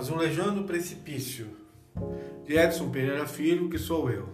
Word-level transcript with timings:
Azulejando 0.00 0.62
o 0.62 0.64
Precipício, 0.64 1.46
de 2.46 2.56
Edson 2.56 2.88
Pereira 2.88 3.26
Filho, 3.26 3.68
que 3.68 3.76
sou 3.76 4.10
eu. 4.10 4.30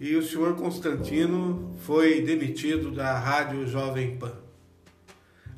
E 0.00 0.16
o 0.16 0.22
senhor 0.22 0.56
Constantino 0.56 1.76
foi 1.82 2.22
demitido 2.22 2.90
da 2.90 3.18
Rádio 3.18 3.66
Jovem 3.66 4.16
Pan. 4.16 4.32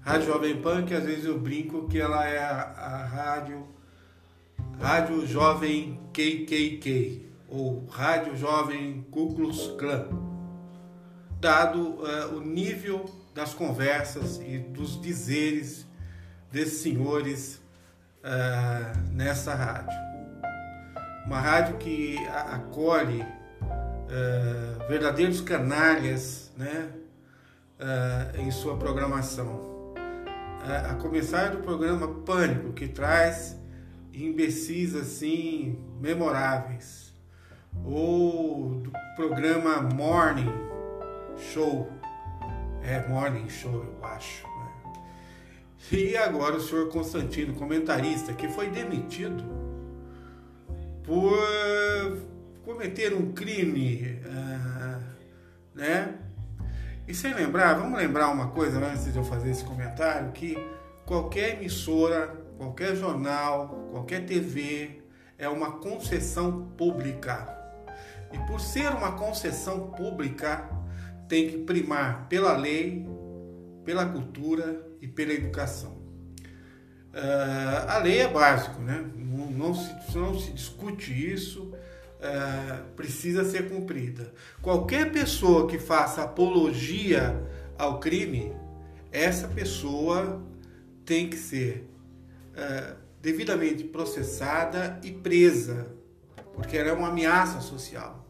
Rádio 0.00 0.26
Jovem 0.26 0.60
Pan, 0.60 0.84
que 0.84 0.92
às 0.92 1.04
vezes 1.04 1.24
eu 1.24 1.38
brinco 1.38 1.86
que 1.86 2.00
ela 2.00 2.26
é 2.26 2.40
a, 2.40 2.62
a 2.62 3.06
rádio, 3.06 3.64
rádio 4.80 5.24
Jovem 5.24 6.00
KKK, 6.12 7.28
ou 7.48 7.86
Rádio 7.86 8.36
Jovem 8.36 9.06
Ku 9.08 9.36
Klan, 9.78 10.08
dado 11.38 11.78
uh, 11.78 12.36
o 12.36 12.40
nível 12.40 13.08
das 13.32 13.54
conversas 13.54 14.40
e 14.44 14.58
dos 14.58 15.00
dizeres 15.00 15.86
desses 16.50 16.80
senhores 16.80 17.62
uh, 18.24 19.12
nessa 19.12 19.54
rádio. 19.54 20.04
Uma 21.26 21.40
rádio 21.40 21.76
que 21.76 22.18
acolhe 22.28 23.22
uh, 23.22 24.88
verdadeiros 24.88 25.40
canalhas 25.40 26.52
né, 26.56 26.90
uh, 27.78 28.40
em 28.40 28.50
sua 28.50 28.76
programação. 28.76 29.72
a 30.90 30.94
começar 30.94 31.50
do 31.50 31.58
programa 31.58 32.08
Pânico, 32.24 32.72
que 32.72 32.88
traz 32.88 33.56
imbecis 34.12 34.94
assim 34.94 35.78
memoráveis, 36.00 37.12
ou 37.84 38.80
do 38.80 38.92
programa 39.16 39.82
Morning 39.82 40.52
Show, 41.36 41.90
é 42.82 43.06
Morning 43.08 43.48
Show 43.48 43.72
eu 43.72 44.06
acho, 44.06 44.46
e 45.92 46.16
agora 46.16 46.56
o 46.56 46.60
senhor 46.60 46.88
Constantino, 46.88 47.54
comentarista, 47.54 48.32
que 48.32 48.48
foi 48.48 48.70
demitido 48.70 49.44
por 51.02 51.36
cometer 52.64 53.12
um 53.12 53.32
crime, 53.32 54.18
uh, 54.24 55.02
né? 55.74 56.14
E 57.06 57.14
sem 57.14 57.34
lembrar, 57.34 57.74
vamos 57.74 57.98
lembrar 57.98 58.30
uma 58.30 58.48
coisa 58.48 58.78
antes 58.78 59.12
de 59.12 59.18
eu 59.18 59.24
fazer 59.24 59.50
esse 59.50 59.62
comentário, 59.62 60.32
que 60.32 60.56
qualquer 61.04 61.56
emissora, 61.56 62.28
qualquer 62.56 62.96
jornal, 62.96 63.88
qualquer 63.90 64.24
TV 64.24 65.02
é 65.36 65.46
uma 65.48 65.72
concessão 65.72 66.68
pública. 66.78 67.46
E 68.32 68.38
por 68.46 68.58
ser 68.58 68.88
uma 68.88 69.12
concessão 69.12 69.90
pública, 69.90 70.66
tem 71.28 71.48
que 71.48 71.58
primar 71.58 72.26
pela 72.28 72.56
lei, 72.56 73.06
pela 73.84 74.06
cultura 74.06 74.93
e 75.04 75.06
pela 75.06 75.34
educação. 75.34 75.92
Uh, 77.12 77.88
a 77.88 77.98
lei 77.98 78.20
é 78.20 78.28
básico, 78.28 78.80
né? 78.80 79.04
não, 79.14 79.50
não, 79.50 79.74
se, 79.74 80.16
não 80.16 80.38
se 80.38 80.50
discute 80.52 81.12
isso, 81.12 81.64
uh, 81.64 82.84
precisa 82.96 83.44
ser 83.44 83.68
cumprida. 83.68 84.32
Qualquer 84.62 85.12
pessoa 85.12 85.68
que 85.68 85.78
faça 85.78 86.22
apologia 86.22 87.38
ao 87.78 88.00
crime, 88.00 88.50
essa 89.12 89.46
pessoa 89.46 90.42
tem 91.04 91.28
que 91.28 91.36
ser 91.36 91.86
uh, 92.52 92.96
devidamente 93.20 93.84
processada 93.84 94.98
e 95.04 95.12
presa, 95.12 95.86
porque 96.54 96.78
ela 96.78 96.88
é 96.88 96.92
uma 96.92 97.08
ameaça 97.08 97.60
social. 97.60 98.26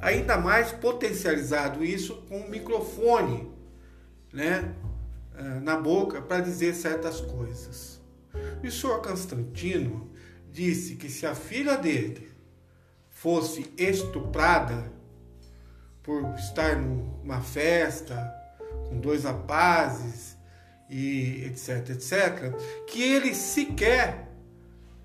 Ainda 0.00 0.38
mais 0.38 0.70
potencializado 0.70 1.84
isso 1.84 2.22
com 2.28 2.40
o 2.40 2.48
microfone, 2.48 3.50
né? 4.32 4.72
Eh, 5.34 5.60
na 5.60 5.76
boca 5.76 6.20
para 6.20 6.40
dizer 6.40 6.74
certas 6.74 7.20
coisas. 7.20 8.00
E 8.62 8.68
o 8.68 8.72
senhor 8.72 9.00
Constantino 9.00 10.10
disse 10.50 10.96
que 10.96 11.08
se 11.08 11.26
a 11.26 11.34
filha 11.34 11.76
dele 11.76 12.30
fosse 13.08 13.72
estuprada 13.78 14.92
por 16.02 16.34
estar 16.34 16.76
numa 16.76 17.40
festa 17.40 18.30
com 18.88 19.00
dois 19.00 19.24
rapazes 19.24 20.36
e 20.90 21.44
etc, 21.46 21.90
etc, 21.90 22.54
que 22.86 23.02
ele 23.02 23.34
sequer 23.34 24.28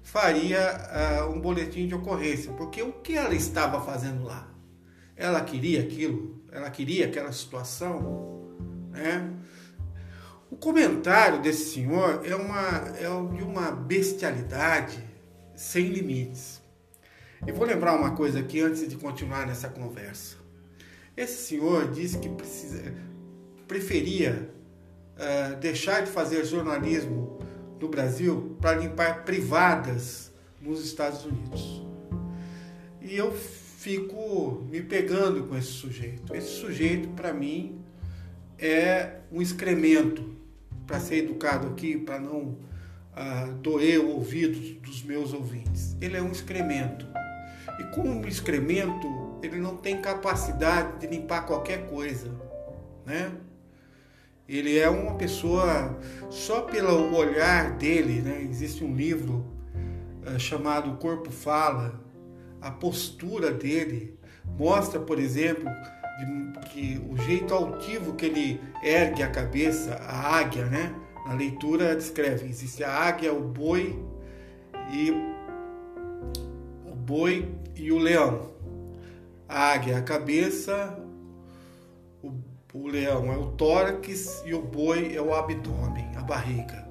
faria 0.03 1.25
uh, 1.27 1.31
um 1.31 1.39
boletim 1.39 1.87
de 1.87 1.95
ocorrência, 1.95 2.51
porque 2.53 2.81
o 2.81 2.91
que 2.93 3.15
ela 3.15 3.33
estava 3.33 3.79
fazendo 3.79 4.23
lá? 4.23 4.49
Ela 5.15 5.41
queria 5.41 5.81
aquilo, 5.81 6.43
ela 6.51 6.69
queria 6.69 7.05
aquela 7.05 7.31
situação, 7.31 8.57
né? 8.91 9.36
O 10.49 10.55
comentário 10.55 11.41
desse 11.41 11.73
senhor 11.73 12.21
é, 12.25 12.33
uma, 12.33 12.69
é 12.97 13.35
de 13.35 13.43
uma 13.43 13.69
bestialidade 13.69 15.03
sem 15.53 15.87
limites. 15.87 16.61
E 17.45 17.51
vou 17.51 17.67
lembrar 17.67 17.95
uma 17.95 18.15
coisa 18.15 18.39
aqui 18.39 18.61
antes 18.61 18.87
de 18.87 18.95
continuar 18.95 19.45
nessa 19.45 19.67
conversa. 19.67 20.37
Esse 21.17 21.47
senhor 21.47 21.91
disse 21.91 22.17
que 22.17 22.29
precisa, 22.29 22.93
preferia 23.67 24.49
uh, 25.17 25.57
deixar 25.57 26.03
de 26.03 26.11
fazer 26.11 26.45
jornalismo 26.45 27.39
no 27.79 27.89
Brasil 27.89 28.55
para 28.61 28.77
limpar 28.77 29.25
privadas 29.25 30.31
nos 30.61 30.83
Estados 30.83 31.25
Unidos. 31.25 31.85
E 33.01 33.17
eu 33.17 33.33
fico 33.33 34.65
me 34.69 34.81
pegando 34.81 35.43
com 35.43 35.57
esse 35.57 35.71
sujeito. 35.71 36.33
Esse 36.33 36.59
sujeito, 36.59 37.09
para 37.09 37.33
mim, 37.33 37.81
é 38.57 39.17
um 39.31 39.41
excremento 39.41 40.36
para 40.87 40.99
ser 40.99 41.17
educado 41.17 41.67
aqui, 41.67 41.97
para 41.97 42.17
não 42.19 42.57
ah, 43.13 43.49
doer 43.61 43.99
o 43.99 44.09
ouvido 44.11 44.79
dos 44.81 45.03
meus 45.03 45.33
ouvintes. 45.33 45.97
Ele 45.99 46.15
é 46.15 46.21
um 46.21 46.31
excremento. 46.31 47.05
E 47.79 47.83
como 47.93 48.25
excremento, 48.25 49.37
ele 49.43 49.57
não 49.57 49.75
tem 49.75 50.01
capacidade 50.01 50.99
de 50.99 51.07
limpar 51.07 51.45
qualquer 51.45 51.87
coisa, 51.87 52.33
né? 53.05 53.31
Ele 54.47 54.79
é 54.79 54.89
uma 54.89 55.15
pessoa, 55.15 55.99
só 56.29 56.61
pelo 56.61 57.13
olhar 57.13 57.77
dele, 57.77 58.21
né? 58.21 58.41
Existe 58.49 58.83
um 58.83 58.95
livro 58.95 59.45
ah, 60.25 60.39
chamado 60.39 60.97
Corpo 60.97 61.29
Fala, 61.29 62.01
a 62.61 62.71
postura 62.71 63.51
dele 63.51 64.17
mostra, 64.57 64.99
por 64.99 65.19
exemplo, 65.19 65.69
de, 66.17 66.59
que 66.69 67.01
o 67.09 67.17
jeito 67.17 67.53
altivo 67.53 68.13
que 68.13 68.25
ele 68.25 68.61
ergue 68.83 69.23
a 69.23 69.29
cabeça, 69.29 69.95
a 69.95 70.37
águia, 70.37 70.65
né? 70.65 70.93
Na 71.25 71.33
leitura 71.33 71.95
descreve, 71.95 72.47
existe 72.47 72.83
a 72.83 72.91
águia, 72.91 73.33
o 73.33 73.41
boi 73.41 74.01
e 74.91 75.11
o 76.85 76.95
boi 76.95 77.47
e 77.75 77.91
o 77.91 77.97
leão. 77.97 78.51
A 79.47 79.73
águia 79.73 79.93
é 79.93 79.97
a 79.97 80.01
cabeça, 80.01 80.97
o, 82.23 82.31
o 82.73 82.87
leão 82.87 83.31
é 83.31 83.37
o 83.37 83.51
tórax 83.51 84.43
e 84.45 84.53
o 84.53 84.61
boi 84.61 85.15
é 85.15 85.21
o 85.21 85.33
abdômen, 85.33 86.15
a 86.15 86.21
barriga. 86.21 86.87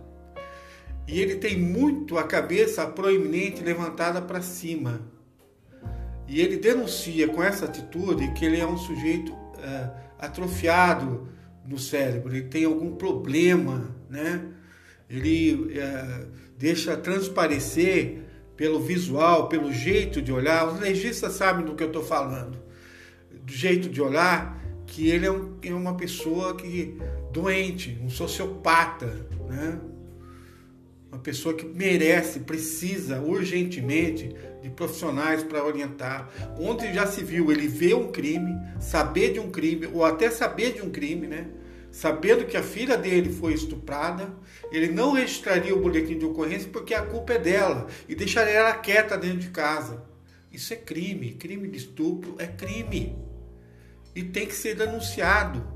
E 1.09 1.21
ele 1.21 1.37
tem 1.37 1.59
muito 1.59 2.19
a 2.19 2.25
cabeça 2.25 2.87
proeminente 2.87 3.63
levantada 3.63 4.21
para 4.21 4.43
cima 4.43 5.01
e 6.29 6.41
ele 6.41 6.57
denuncia 6.57 7.29
com 7.29 7.43
essa 7.43 7.67
atitude 7.67 8.33
que 8.33 8.45
ele 8.45 8.59
é 8.59 8.67
um 8.67 8.77
sujeito 8.77 9.33
é, 9.63 9.91
atrofiado 10.19 11.29
no 11.67 11.79
cérebro, 11.79 12.35
ele 12.35 12.49
tem 12.49 12.65
algum 12.65 12.95
problema, 12.95 13.95
né? 14.09 14.45
Ele 15.09 15.79
é, 15.79 16.27
deixa 16.59 16.97
transparecer 16.97 18.23
pelo 18.57 18.81
visual, 18.81 19.49
pelo 19.49 19.73
jeito 19.73 20.23
de 20.23 20.33
olhar. 20.33 20.67
Os 20.67 20.81
legistas 20.81 21.35
sabem 21.35 21.65
do 21.65 21.75
que 21.75 21.83
eu 21.83 21.89
estou 21.89 22.03
falando, 22.03 22.59
do 23.31 23.53
jeito 23.53 23.89
de 23.89 24.01
olhar, 24.01 24.61
que 24.87 25.09
ele 25.09 25.27
é, 25.27 25.31
um, 25.31 25.57
é 25.63 25.75
uma 25.75 25.97
pessoa 25.97 26.57
que 26.57 26.97
doente, 27.33 27.99
um 28.03 28.09
sociopata, 28.09 29.27
né? 29.49 29.79
Uma 31.11 31.21
pessoa 31.21 31.55
que 31.55 31.65
merece, 31.65 32.41
precisa 32.41 33.21
urgentemente 33.21 34.35
de 34.67 34.75
profissionais 34.75 35.45
para 35.45 35.65
orientar. 35.65 36.29
Ontem 36.59 36.93
já 36.93 37.07
se 37.07 37.23
viu 37.23 37.53
ele 37.53 37.69
ver 37.69 37.95
um 37.95 38.11
crime, 38.11 38.53
saber 38.81 39.33
de 39.33 39.41
um 39.41 39.51
crime, 39.51 39.87
ou 39.93 40.05
até 40.05 40.29
saber 40.31 40.75
de 40.75 40.83
um 40.83 40.91
crime, 40.91 41.27
né? 41.27 41.47
Sabendo 41.91 42.45
que 42.45 42.57
a 42.57 42.63
filha 42.63 42.99
dele 42.99 43.33
foi 43.33 43.55
estuprada, 43.55 44.35
ele 44.71 44.89
não 44.89 45.13
registraria 45.13 45.75
o 45.75 45.81
boletim 45.81 46.19
de 46.19 46.25
ocorrência 46.25 46.69
porque 46.71 46.93
a 46.93 47.03
culpa 47.07 47.35
é 47.35 47.39
dela 47.39 47.87
e 48.09 48.15
deixaria 48.15 48.55
ela 48.55 48.75
quieta 48.75 49.17
dentro 49.17 49.39
de 49.39 49.49
casa. 49.49 50.05
Isso 50.53 50.73
é 50.75 50.77
crime. 50.77 51.33
Crime 51.33 51.69
de 51.69 51.79
estupro 51.79 52.35
é 52.39 52.47
crime. 52.47 53.17
E 54.15 54.23
tem 54.23 54.47
que 54.47 54.55
ser 54.55 54.75
denunciado. 54.75 55.67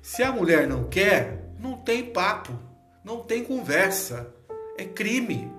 Se 0.00 0.22
a 0.22 0.32
mulher 0.32 0.66
não 0.66 0.84
quer, 0.88 1.52
não 1.58 1.76
tem 1.76 2.06
papo, 2.06 2.58
não 3.04 3.20
tem 3.20 3.44
conversa. 3.44 4.34
É 4.78 4.84
crime. 4.84 5.52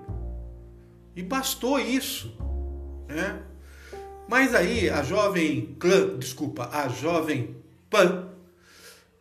E 1.14 1.22
bastou 1.22 1.78
isso. 1.78 2.36
Né? 3.08 3.42
Mas 4.28 4.54
aí 4.54 4.88
a 4.88 5.02
jovem 5.02 5.76
clã, 5.78 6.16
desculpa, 6.18 6.68
a 6.72 6.88
jovem 6.88 7.56
pan 7.90 8.28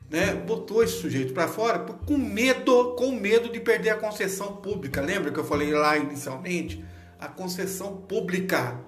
né, 0.10 0.34
botou 0.34 0.84
esse 0.84 1.00
sujeito 1.00 1.34
para 1.34 1.48
fora 1.48 1.80
com 1.80 2.18
medo, 2.18 2.96
com 2.96 3.12
medo 3.12 3.50
de 3.50 3.60
perder 3.60 3.92
a 3.92 3.98
concessão 3.98 4.58
pública. 4.58 5.02
Lembra 5.02 5.32
que 5.32 5.40
eu 5.40 5.46
falei 5.46 5.74
lá 5.74 5.98
inicialmente? 5.98 6.84
A 7.20 7.28
concessão 7.28 7.98
pública 7.98 8.80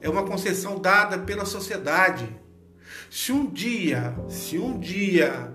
é 0.00 0.08
uma 0.08 0.24
concessão 0.24 0.78
dada 0.78 1.18
pela 1.18 1.44
sociedade. 1.44 2.28
Se 3.10 3.32
um 3.32 3.46
dia, 3.46 4.14
se 4.28 4.58
um 4.58 4.78
dia 4.78 5.54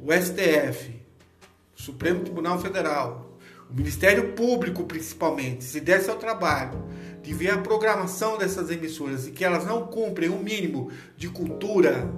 o 0.00 0.12
STF, 0.12 1.00
o 1.76 1.82
Supremo 1.82 2.20
Tribunal 2.20 2.60
Federal, 2.60 3.27
o 3.70 3.74
Ministério 3.74 4.32
Público 4.32 4.84
principalmente, 4.84 5.64
se 5.64 5.80
desse 5.80 6.10
ao 6.10 6.16
trabalho 6.16 6.84
de 7.22 7.34
ver 7.34 7.50
a 7.50 7.58
programação 7.58 8.38
dessas 8.38 8.70
emissoras 8.70 9.26
e 9.26 9.30
que 9.30 9.44
elas 9.44 9.66
não 9.66 9.86
cumprem 9.86 10.30
o 10.30 10.36
um 10.36 10.42
mínimo 10.42 10.90
de 11.16 11.28
cultura, 11.28 12.08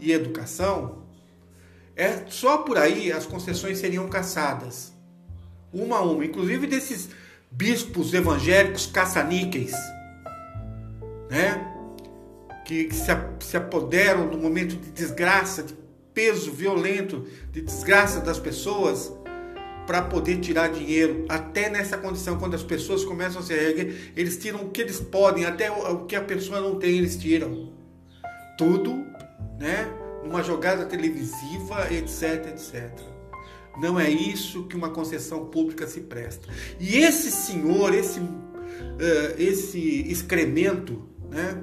e 0.00 0.12
educação, 0.12 1.02
é 1.94 2.24
só 2.28 2.58
por 2.58 2.76
aí 2.76 3.10
as 3.10 3.26
concessões 3.26 3.78
seriam 3.78 4.08
caçadas. 4.08 4.92
Uma 5.72 5.98
a 5.98 6.02
uma, 6.02 6.24
inclusive 6.24 6.66
desses 6.66 7.08
bispos 7.50 8.12
evangélicos 8.12 8.86
caça-níqueis, 8.86 9.72
né? 11.30 11.72
Que, 12.64 12.84
que 12.84 12.94
se, 12.94 13.10
se 13.40 13.56
apoderam 13.56 14.28
do 14.28 14.36
momento 14.36 14.76
de 14.76 14.90
desgraça, 14.90 15.62
de 15.62 15.74
peso 16.12 16.50
violento, 16.50 17.26
de 17.52 17.60
desgraça 17.60 18.20
das 18.20 18.38
pessoas 18.38 19.12
para 19.86 20.02
poder 20.02 20.38
tirar 20.40 20.68
dinheiro. 20.68 21.24
Até 21.28 21.70
nessa 21.70 21.96
condição, 21.96 22.38
quando 22.38 22.54
as 22.54 22.62
pessoas 22.62 23.04
começam 23.04 23.40
a 23.40 23.44
se 23.44 23.52
erguer, 23.52 24.12
eles 24.16 24.36
tiram 24.36 24.62
o 24.62 24.70
que 24.70 24.80
eles 24.80 24.98
podem, 25.00 25.44
até 25.44 25.70
o 25.70 26.04
que 26.06 26.16
a 26.16 26.22
pessoa 26.22 26.60
não 26.60 26.78
tem, 26.78 26.98
eles 26.98 27.16
tiram. 27.16 27.72
Tudo 28.58 29.06
né? 29.58 29.90
Uma 30.22 30.42
jogada 30.42 30.84
televisiva, 30.86 31.92
etc, 31.92 32.48
etc. 32.48 32.90
Não 33.80 33.98
é 34.00 34.10
isso 34.10 34.64
que 34.64 34.76
uma 34.76 34.90
concessão 34.90 35.46
pública 35.46 35.86
se 35.86 36.00
presta. 36.00 36.48
E 36.80 36.96
esse 36.96 37.30
senhor, 37.30 37.94
esse, 37.94 38.20
uh, 38.20 39.34
esse 39.38 40.10
excremento, 40.10 41.06
né? 41.30 41.62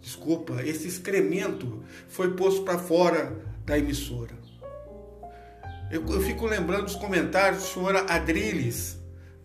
Desculpa, 0.00 0.62
esse 0.62 0.86
excremento 0.86 1.82
foi 2.08 2.34
posto 2.34 2.62
para 2.62 2.78
fora 2.78 3.42
da 3.64 3.78
emissora. 3.78 4.43
Eu, 5.94 6.04
eu, 6.08 6.20
fico 6.20 6.44
lembrando 6.44 6.86
dos 6.86 6.96
comentários 6.96 7.62
do 7.62 7.68
senhor 7.68 7.94
Adriles, 8.08 8.98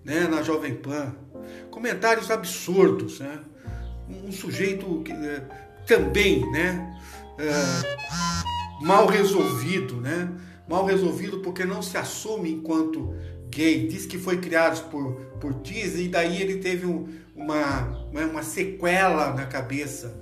né, 0.03 0.27
na 0.27 0.41
Jovem 0.41 0.73
Pan. 0.73 1.15
Comentários 1.69 2.31
absurdos, 2.31 3.19
né? 3.19 3.39
Um, 4.09 4.29
um 4.29 4.31
sujeito 4.31 5.03
que, 5.03 5.13
uh, 5.13 5.45
também, 5.85 6.49
né? 6.51 6.99
é, 7.39 8.83
mal 8.83 9.05
resolvido, 9.05 10.01
né? 10.01 10.27
Mal 10.67 10.85
resolvido 10.85 11.39
porque 11.39 11.63
não 11.65 11.83
se 11.83 11.97
assume 11.97 12.51
enquanto 12.51 13.15
gay. 13.49 13.87
Diz 13.87 14.07
que 14.07 14.17
foi 14.17 14.37
criado 14.37 14.89
por, 14.89 15.13
por 15.39 15.53
Disney 15.53 16.05
e 16.05 16.09
daí 16.09 16.41
ele 16.41 16.57
teve 16.57 16.87
um, 16.87 17.07
uma, 17.35 18.07
né, 18.11 18.25
uma 18.25 18.41
sequela 18.41 19.33
na 19.33 19.45
cabeça. 19.45 20.19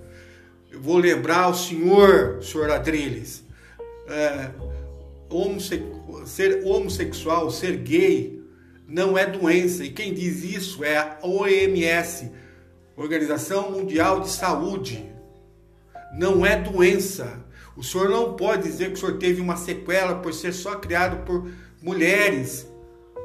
Eu 0.69 0.81
vou 0.81 0.97
lembrar 0.97 1.47
o 1.47 1.53
senhor, 1.53 2.43
senhor 2.43 2.69
Adriles, 2.69 3.43
é, 4.07 4.51
homosse 5.29 5.83
ser 6.25 6.63
homossexual, 6.65 7.49
ser 7.49 7.77
gay, 7.77 8.41
não 8.87 9.17
é 9.17 9.25
doença. 9.25 9.83
E 9.83 9.91
quem 9.91 10.13
diz 10.13 10.43
isso 10.43 10.83
é 10.83 10.97
a 10.97 11.19
OMS, 11.23 12.31
Organização 12.95 13.71
Mundial 13.71 14.21
de 14.21 14.29
Saúde 14.29 15.17
não 16.13 16.45
é 16.45 16.59
doença. 16.59 17.45
O 17.75 17.83
senhor 17.83 18.09
não 18.09 18.33
pode 18.33 18.63
dizer 18.63 18.87
que 18.87 18.93
o 18.93 18.97
senhor 18.97 19.17
teve 19.17 19.39
uma 19.39 19.55
sequela 19.55 20.15
por 20.15 20.33
ser 20.33 20.51
só 20.51 20.75
criado 20.75 21.23
por 21.25 21.49
mulheres, 21.81 22.67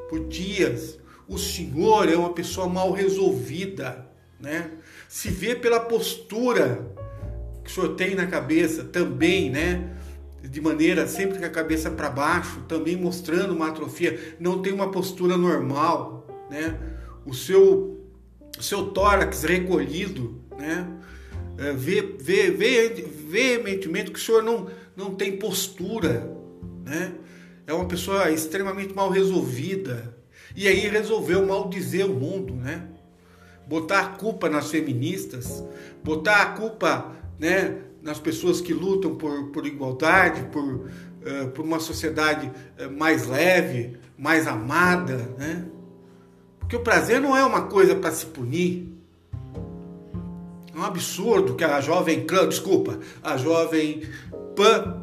por 0.08 0.28
tias. 0.28 0.98
O 1.26 1.38
senhor 1.38 2.08
é 2.08 2.16
uma 2.16 2.34
pessoa 2.34 2.68
mal 2.68 2.92
resolvida, 2.92 4.06
né? 4.38 4.70
Se 5.08 5.30
vê 5.30 5.54
pela 5.54 5.80
postura 5.80 6.86
que 7.64 7.70
o 7.70 7.74
senhor 7.74 7.94
tem 7.94 8.14
na 8.14 8.26
cabeça 8.26 8.84
também, 8.84 9.48
né? 9.48 9.96
De 10.42 10.60
maneira 10.60 11.06
sempre 11.06 11.38
com 11.38 11.44
a 11.44 11.50
cabeça 11.50 11.90
para 11.90 12.10
baixo, 12.10 12.62
também 12.68 12.96
mostrando 12.96 13.54
uma 13.54 13.68
atrofia, 13.68 14.36
não 14.40 14.60
tem 14.60 14.72
uma 14.72 14.90
postura 14.90 15.36
normal, 15.36 16.26
né? 16.50 16.78
O 17.24 17.32
seu 17.32 17.90
o 18.58 18.62
seu 18.62 18.88
tórax 18.88 19.44
recolhido, 19.44 20.40
né? 20.58 20.86
é, 21.58 21.72
vê, 21.72 22.02
vê, 22.02 22.50
vê 22.50 22.88
veementemente 23.28 24.10
que 24.10 24.18
o 24.18 24.22
senhor 24.22 24.42
não, 24.42 24.68
não 24.96 25.14
tem 25.14 25.36
postura, 25.36 26.30
né? 26.84 27.12
É 27.66 27.72
uma 27.72 27.86
pessoa 27.86 28.30
extremamente 28.30 28.94
mal 28.94 29.08
resolvida. 29.10 30.16
E 30.56 30.66
aí 30.66 30.88
resolveu 30.88 31.46
maldizer 31.46 32.06
o 32.06 32.14
mundo, 32.14 32.54
né? 32.54 32.88
Botar 33.66 34.00
a 34.00 34.08
culpa 34.08 34.48
nas 34.48 34.70
feministas, 34.70 35.62
botar 36.02 36.42
a 36.42 36.46
culpa, 36.46 37.14
né, 37.38 37.78
nas 38.02 38.18
pessoas 38.18 38.60
que 38.60 38.74
lutam 38.74 39.14
por, 39.14 39.50
por 39.50 39.66
igualdade, 39.66 40.42
por, 40.50 40.64
uh, 40.64 41.48
por 41.54 41.64
uma 41.64 41.78
sociedade 41.78 42.50
uh, 42.78 42.90
mais 42.90 43.26
leve, 43.26 43.96
mais 44.18 44.46
amada, 44.46 45.34
né? 45.38 45.66
Porque 46.58 46.76
o 46.76 46.80
prazer 46.80 47.20
não 47.20 47.36
é 47.36 47.44
uma 47.44 47.62
coisa 47.62 47.94
para 47.94 48.10
se 48.10 48.26
punir, 48.26 48.92
é 50.74 50.78
um 50.78 50.82
absurdo 50.82 51.54
que 51.54 51.64
a 51.64 51.80
jovem 51.80 52.24
clã, 52.24 52.48
desculpa, 52.48 52.98
a 53.22 53.36
jovem 53.36 54.02
pan, 54.56 55.02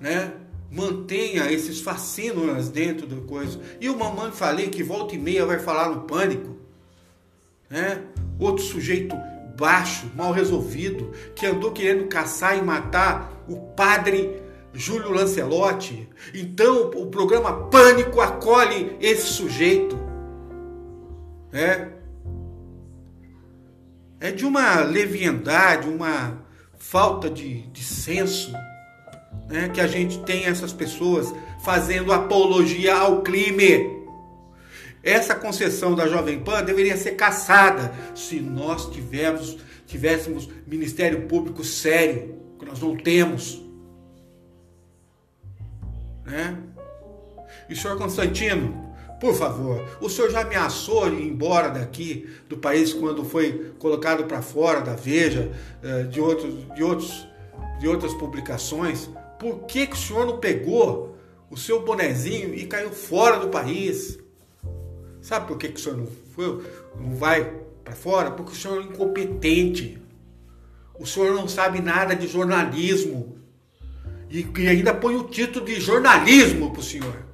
né, 0.00 0.32
mantenha 0.70 1.52
esses 1.52 1.80
fascínoras 1.80 2.70
dentro 2.70 3.06
da 3.06 3.20
coisa. 3.26 3.60
E 3.80 3.90
o 3.90 3.98
mamãe 3.98 4.32
falei 4.32 4.68
que 4.68 4.82
volta 4.82 5.14
e 5.14 5.18
meia 5.18 5.44
vai 5.44 5.58
falar 5.58 5.90
no 5.90 6.02
pânico, 6.02 6.56
né? 7.68 8.02
Outro 8.38 8.64
sujeito 8.64 9.14
baixo, 9.60 10.10
mal 10.16 10.32
resolvido, 10.32 11.12
que 11.36 11.46
andou 11.46 11.70
querendo 11.70 12.08
caçar 12.08 12.56
e 12.56 12.62
matar 12.62 13.44
o 13.46 13.56
padre 13.56 14.40
Júlio 14.72 15.12
Lancelotti. 15.12 16.08
Então 16.34 16.90
o 16.94 17.06
programa 17.06 17.68
Pânico 17.68 18.20
acolhe 18.20 18.96
esse 19.00 19.26
sujeito. 19.26 19.96
né? 21.52 21.92
é 24.20 24.30
de 24.30 24.44
uma 24.44 24.80
leviandade, 24.80 25.88
uma 25.88 26.38
falta 26.78 27.30
de, 27.30 27.62
de 27.68 27.82
senso, 27.82 28.52
né, 29.48 29.70
que 29.70 29.80
a 29.80 29.86
gente 29.86 30.18
tem 30.20 30.44
essas 30.44 30.72
pessoas 30.72 31.32
fazendo 31.64 32.12
apologia 32.12 32.94
ao 32.96 33.22
crime. 33.22 33.99
Essa 35.02 35.34
concessão 35.34 35.94
da 35.94 36.06
Jovem 36.06 36.40
Pan 36.40 36.62
deveria 36.62 36.96
ser 36.96 37.12
caçada 37.12 37.92
se 38.14 38.38
nós 38.40 38.86
tivermos, 38.90 39.58
tivéssemos 39.86 40.48
Ministério 40.66 41.22
Público 41.22 41.64
sério, 41.64 42.36
que 42.58 42.66
nós 42.66 42.80
não 42.80 42.96
temos. 42.96 43.62
Né? 46.24 46.56
E 47.68 47.74
senhor 47.74 47.96
Constantino, 47.96 48.90
por 49.20 49.34
favor, 49.34 49.86
o 50.00 50.08
senhor 50.08 50.30
já 50.30 50.40
ameaçou 50.40 51.08
ir 51.08 51.22
embora 51.22 51.68
daqui 51.68 52.28
do 52.48 52.56
país 52.56 52.92
quando 52.92 53.24
foi 53.24 53.72
colocado 53.78 54.24
para 54.24 54.42
fora 54.42 54.80
da 54.80 54.94
Veja, 54.94 55.50
eh, 55.82 56.04
de, 56.04 56.20
outros, 56.20 56.54
de, 56.74 56.82
outros, 56.82 57.28
de 57.78 57.88
outras 57.88 58.14
publicações. 58.14 59.10
Por 59.38 59.60
que, 59.66 59.86
que 59.86 59.94
o 59.94 59.98
senhor 59.98 60.26
não 60.26 60.38
pegou 60.38 61.16
o 61.50 61.56
seu 61.56 61.84
bonezinho 61.84 62.54
e 62.54 62.66
caiu 62.66 62.90
fora 62.90 63.38
do 63.38 63.48
país? 63.48 64.18
Sabe 65.22 65.46
por 65.46 65.58
que, 65.58 65.68
que 65.68 65.80
o 65.80 65.82
senhor 65.82 65.98
não, 65.98 66.08
foi, 66.34 66.64
não 66.98 67.14
vai 67.14 67.52
para 67.84 67.94
fora? 67.94 68.30
Porque 68.30 68.52
o 68.52 68.56
senhor 68.56 68.80
é 68.80 68.84
incompetente. 68.84 70.00
O 70.98 71.06
senhor 71.06 71.34
não 71.34 71.48
sabe 71.48 71.80
nada 71.80 72.14
de 72.14 72.26
jornalismo. 72.26 73.38
E, 74.30 74.46
e 74.58 74.68
ainda 74.68 74.94
põe 74.94 75.16
o 75.16 75.24
título 75.24 75.64
de 75.64 75.80
jornalismo 75.80 76.70
para 76.70 76.80
o 76.80 76.84
senhor. 76.84 77.30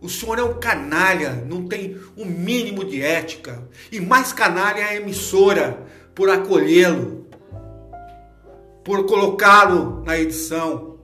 O 0.00 0.08
senhor 0.08 0.38
é 0.38 0.42
um 0.42 0.58
canalha, 0.58 1.44
não 1.46 1.68
tem 1.68 1.96
o 2.16 2.22
um 2.22 2.24
mínimo 2.24 2.84
de 2.84 3.00
ética. 3.00 3.68
E 3.90 4.00
mais 4.00 4.32
canalha 4.32 4.80
é 4.80 4.84
a 4.84 4.96
emissora 4.96 5.86
por 6.12 6.28
acolhê-lo, 6.28 7.26
por 8.82 9.06
colocá-lo 9.06 10.02
na 10.04 10.18
edição. 10.18 10.98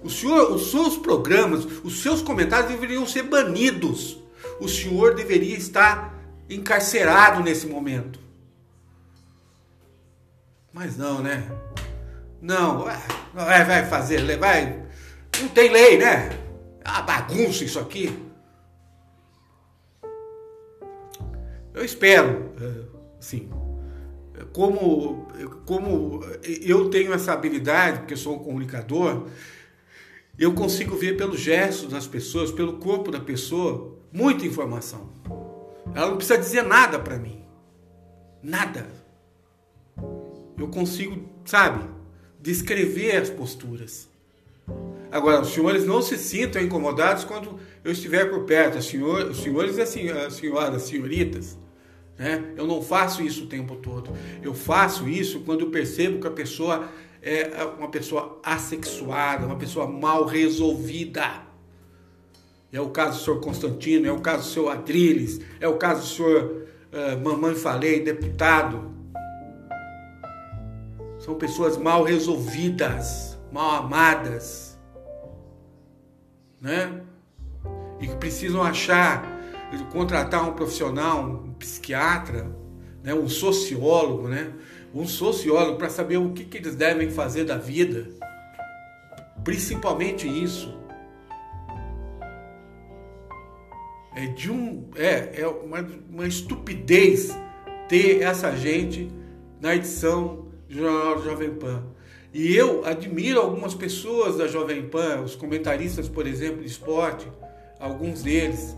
O 0.00 0.08
senhor, 0.08 0.52
os 0.52 0.70
seus 0.70 0.96
programas, 0.96 1.66
os 1.84 2.00
seus 2.00 2.22
comentários 2.22 2.70
deveriam 2.70 3.06
ser 3.06 3.24
banidos. 3.24 4.18
O 4.60 4.68
senhor 4.68 5.14
deveria 5.14 5.56
estar 5.56 6.14
encarcerado 6.48 7.42
nesse 7.42 7.66
momento. 7.66 8.18
Mas 10.72 10.96
não, 10.96 11.22
né? 11.22 11.50
Não, 12.40 12.84
vai, 13.34 13.64
vai 13.64 13.86
fazer, 13.86 14.38
vai. 14.38 14.82
Não 15.40 15.48
tem 15.48 15.70
lei, 15.70 15.98
né? 15.98 16.30
É 16.84 16.88
uma 16.88 17.02
bagunça 17.02 17.64
isso 17.64 17.78
aqui. 17.78 18.24
Eu 21.74 21.84
espero, 21.84 22.52
é, 22.58 22.84
sim, 23.20 23.50
como, 24.52 25.28
como 25.66 26.20
eu 26.42 26.88
tenho 26.88 27.12
essa 27.12 27.32
habilidade, 27.32 28.00
porque 28.00 28.16
sou 28.16 28.36
um 28.36 28.38
comunicador, 28.38 29.26
eu 30.38 30.54
consigo 30.54 30.96
ver 30.96 31.16
pelos 31.16 31.40
gestos 31.40 31.90
das 31.90 32.06
pessoas, 32.06 32.50
pelo 32.50 32.78
corpo 32.78 33.10
da 33.10 33.20
pessoa, 33.20 33.95
muita 34.16 34.46
informação. 34.46 35.10
Ela 35.94 36.08
não 36.08 36.16
precisa 36.16 36.38
dizer 36.38 36.62
nada 36.62 36.98
para 36.98 37.18
mim. 37.18 37.44
Nada. 38.42 38.86
Eu 40.56 40.68
consigo, 40.68 41.28
sabe, 41.44 41.84
descrever 42.40 43.16
as 43.16 43.28
posturas. 43.28 44.08
Agora, 45.12 45.42
os 45.42 45.48
senhores 45.48 45.84
não 45.84 46.00
se 46.00 46.16
sintam 46.16 46.62
incomodados 46.62 47.24
quando 47.24 47.60
eu 47.84 47.92
estiver 47.92 48.30
por 48.30 48.44
perto. 48.44 48.78
Os 48.78 48.86
senhores, 48.86 49.36
os 49.36 49.42
senhores 49.42 49.76
e 49.76 49.82
as 49.82 50.34
senhoras, 50.34 50.74
as 50.74 50.82
senhoritas. 50.82 51.58
Né? 52.18 52.54
Eu 52.56 52.66
não 52.66 52.80
faço 52.80 53.22
isso 53.22 53.44
o 53.44 53.46
tempo 53.46 53.76
todo. 53.76 54.10
Eu 54.42 54.54
faço 54.54 55.06
isso 55.06 55.40
quando 55.40 55.60
eu 55.60 55.70
percebo 55.70 56.20
que 56.20 56.26
a 56.26 56.30
pessoa 56.30 56.88
é 57.22 57.62
uma 57.78 57.90
pessoa 57.90 58.40
assexuada, 58.42 59.44
uma 59.44 59.56
pessoa 59.56 59.86
mal 59.86 60.24
resolvida. 60.24 61.45
É 62.76 62.80
o 62.80 62.90
caso 62.90 63.18
do 63.18 63.24
senhor 63.24 63.40
Constantino, 63.40 64.06
é 64.06 64.12
o 64.12 64.20
caso 64.20 64.42
do 64.42 64.48
senhor 64.52 64.68
Adriles, 64.68 65.40
é 65.58 65.66
o 65.66 65.78
caso 65.78 66.02
do 66.02 66.06
senhor 66.08 66.66
uh, 66.92 67.24
Mamãe 67.24 67.54
Falei, 67.54 68.04
deputado. 68.04 68.92
São 71.18 71.36
pessoas 71.36 71.78
mal 71.78 72.02
resolvidas, 72.02 73.38
mal 73.50 73.76
amadas, 73.76 74.78
né? 76.60 77.00
E 77.98 78.08
que 78.08 78.16
precisam 78.16 78.62
achar, 78.62 79.24
contratar 79.90 80.46
um 80.46 80.52
profissional, 80.52 81.24
um 81.24 81.54
psiquiatra, 81.54 82.54
né? 83.02 83.14
um 83.14 83.26
sociólogo, 83.26 84.28
né? 84.28 84.52
Um 84.94 85.06
sociólogo 85.06 85.78
para 85.78 85.88
saber 85.88 86.18
o 86.18 86.34
que, 86.34 86.44
que 86.44 86.58
eles 86.58 86.76
devem 86.76 87.08
fazer 87.08 87.44
da 87.44 87.56
vida. 87.56 88.06
Principalmente 89.42 90.28
isso. 90.28 90.85
É 94.16 94.26
de 94.26 94.50
um. 94.50 94.88
É, 94.96 95.42
é 95.42 95.46
uma, 95.46 95.86
uma 96.08 96.26
estupidez 96.26 97.36
ter 97.86 98.22
essa 98.22 98.56
gente 98.56 99.10
na 99.60 99.76
edição 99.76 100.46
do 100.66 100.74
Jornal 100.74 101.22
Jovem 101.22 101.54
Pan. 101.54 101.84
E 102.32 102.56
eu 102.56 102.84
admiro 102.84 103.40
algumas 103.40 103.74
pessoas 103.74 104.36
da 104.36 104.46
Jovem 104.46 104.88
Pan, 104.88 105.20
os 105.20 105.36
comentaristas, 105.36 106.08
por 106.08 106.26
exemplo, 106.26 106.62
de 106.62 106.66
esporte, 106.66 107.30
alguns 107.78 108.22
deles, 108.22 108.76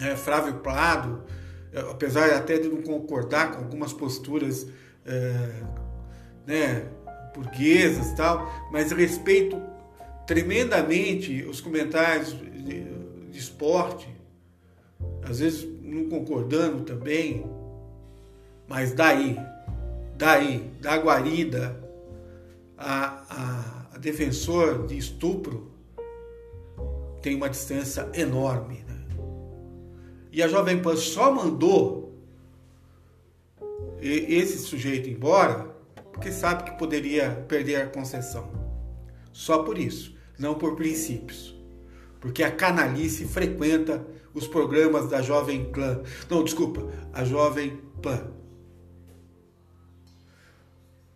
é, 0.00 0.16
Flávio 0.16 0.54
Prado, 0.54 1.22
é, 1.72 1.80
apesar 1.80 2.30
até 2.30 2.58
de 2.58 2.68
não 2.68 2.82
concordar 2.82 3.52
com 3.52 3.58
algumas 3.58 3.92
posturas 3.92 4.66
é, 5.06 5.62
né, 6.46 6.88
burguesas 7.34 8.12
tal, 8.14 8.50
mas 8.72 8.92
respeito 8.92 9.60
tremendamente 10.26 11.44
os 11.44 11.60
comentários 11.60 12.32
de, 12.32 12.84
de 13.30 13.38
esporte, 13.38 14.17
às 15.22 15.40
vezes 15.40 15.66
não 15.82 16.08
concordando 16.08 16.82
também, 16.84 17.44
mas 18.66 18.92
daí, 18.92 19.38
daí, 20.16 20.70
da 20.80 20.96
guarida 20.96 21.78
a, 22.76 23.24
a, 23.28 23.94
a 23.94 23.98
defensor 23.98 24.86
de 24.86 24.96
estupro, 24.96 25.70
tem 27.22 27.34
uma 27.34 27.48
distância 27.48 28.08
enorme. 28.14 28.84
Né? 28.86 29.06
E 30.32 30.42
a 30.42 30.48
Jovem 30.48 30.80
Pan 30.80 30.96
só 30.96 31.32
mandou 31.32 32.14
esse 34.00 34.58
sujeito 34.58 35.08
embora 35.08 35.76
porque 36.12 36.30
sabe 36.30 36.64
que 36.64 36.78
poderia 36.78 37.44
perder 37.48 37.76
a 37.76 37.86
concessão. 37.86 38.50
Só 39.32 39.62
por 39.62 39.78
isso, 39.78 40.16
não 40.38 40.54
por 40.54 40.76
princípios. 40.76 41.57
Porque 42.20 42.42
a 42.42 42.50
canalice 42.50 43.24
frequenta 43.24 44.04
os 44.34 44.46
programas 44.46 45.08
da 45.08 45.22
Jovem 45.22 45.70
Clã. 45.70 46.02
Não, 46.28 46.44
desculpa, 46.44 46.86
a 47.12 47.24
Jovem 47.24 47.78
Pan. 48.02 48.32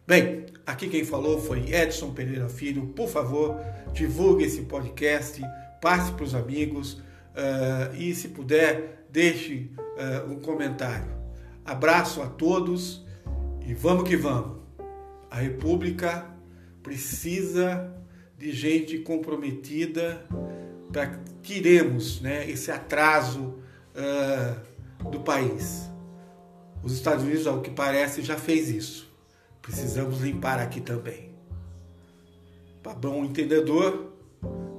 Bem, 0.06 0.46
aqui 0.66 0.88
quem 0.88 1.04
falou 1.04 1.40
foi 1.40 1.72
Edson 1.72 2.12
Pereira 2.12 2.48
Filho. 2.48 2.88
Por 2.88 3.08
favor, 3.08 3.56
divulgue 3.92 4.44
esse 4.44 4.62
podcast, 4.62 5.40
passe 5.80 6.12
para 6.12 6.24
os 6.24 6.34
amigos 6.34 6.94
uh, 6.94 7.94
e, 7.96 8.14
se 8.14 8.28
puder, 8.28 9.06
deixe 9.10 9.70
uh, 9.78 10.30
um 10.30 10.40
comentário. 10.40 11.10
Abraço 11.64 12.20
a 12.20 12.26
todos 12.26 13.04
e 13.66 13.74
vamos 13.74 14.08
que 14.08 14.16
vamos. 14.16 14.58
A 15.30 15.36
República 15.36 16.26
precisa 16.82 17.92
de 18.36 18.52
gente 18.52 18.98
comprometida 18.98 20.26
para 20.92 21.18
tiremos 21.42 22.20
né, 22.20 22.48
esse 22.48 22.70
atraso 22.70 23.58
uh, 23.96 25.08
do 25.10 25.20
país. 25.20 25.90
Os 26.82 26.92
Estados 26.92 27.24
Unidos, 27.24 27.46
ao 27.46 27.60
que 27.60 27.70
parece, 27.70 28.22
já 28.22 28.36
fez 28.36 28.68
isso. 28.68 29.10
Precisamos 29.60 30.20
limpar 30.20 30.58
aqui 30.58 30.80
também. 30.80 31.30
Para 32.82 32.94
bom 32.94 33.24
entendedor, 33.24 34.12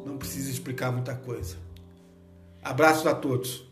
não 0.06 0.18
precisa 0.18 0.52
explicar 0.52 0.92
muita 0.92 1.16
coisa. 1.16 1.56
Abraço 2.62 3.08
a 3.08 3.16
todos. 3.16 3.66